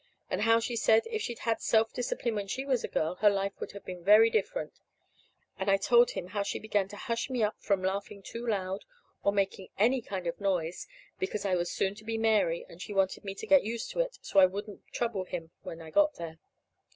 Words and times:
And 0.31 0.41
how 0.41 0.59
she 0.59 0.75
said 0.75 1.03
if 1.05 1.21
she'd 1.21 1.37
had 1.45 1.61
self 1.61 1.93
discipline 1.93 2.33
when 2.33 2.47
she 2.47 2.65
was 2.65 2.83
a 2.83 2.87
girl, 2.87 3.17
her 3.17 3.29
life 3.29 3.53
would 3.59 3.73
have 3.73 3.85
been 3.85 4.03
very 4.03 4.31
different. 4.31 4.79
And 5.59 5.69
I 5.69 5.77
told 5.77 6.09
him 6.17 6.23
about 6.25 6.33
how 6.33 6.41
she 6.41 6.57
began 6.57 6.87
to 6.87 6.95
hush 6.95 7.29
me 7.29 7.43
up 7.43 7.61
from 7.61 7.83
laughing 7.83 8.23
too 8.23 8.47
loud, 8.47 8.83
or 9.21 9.31
making 9.31 9.67
any 9.77 10.01
kind 10.01 10.25
of 10.25 10.41
noise, 10.41 10.87
because 11.19 11.45
I 11.45 11.53
was 11.53 11.69
soon 11.69 11.93
to 11.93 12.03
be 12.03 12.17
Mary, 12.17 12.65
and 12.67 12.81
she 12.81 12.95
wanted 12.95 13.23
me 13.23 13.35
to 13.35 13.45
get 13.45 13.63
used 13.63 13.91
to 13.91 13.99
it, 13.99 14.17
so 14.23 14.39
I 14.39 14.47
wouldn't 14.47 14.87
trouble 14.91 15.23
him 15.25 15.51
when 15.61 15.79
I 15.83 15.91
got 15.91 16.17
here. 16.17 16.39